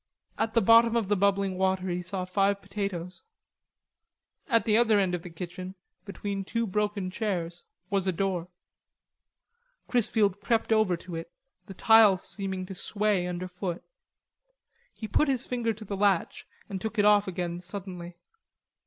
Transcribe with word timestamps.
At 0.39 0.55
the 0.55 0.63
bottom 0.63 0.95
of 0.95 1.09
the 1.09 1.15
bubbling 1.15 1.59
water 1.59 1.87
he 1.89 2.01
saw 2.01 2.25
five 2.25 2.59
potatoes. 2.59 3.21
At 4.47 4.65
the 4.65 4.75
other 4.75 4.97
end 4.97 5.13
of 5.13 5.21
the 5.21 5.29
kitchen, 5.29 5.75
beyond 6.05 6.47
two 6.47 6.65
broken 6.65 7.11
chairs, 7.11 7.65
was 7.91 8.07
a 8.07 8.11
door. 8.11 8.47
Chrisfield 9.87 10.39
crept 10.41 10.73
over 10.73 10.97
to 10.97 11.13
it, 11.13 11.31
the 11.67 11.75
tiles 11.75 12.27
seeming 12.27 12.65
to 12.65 12.73
sway 12.73 13.27
under 13.27 13.47
foot. 13.47 13.83
He 14.91 15.07
put 15.07 15.27
his 15.27 15.45
finger 15.45 15.71
to 15.71 15.85
the 15.85 15.95
latch 15.95 16.47
and 16.67 16.81
took 16.81 16.97
it 16.97 17.05
off 17.05 17.27
again 17.27 17.59
suddenly. 17.61 18.17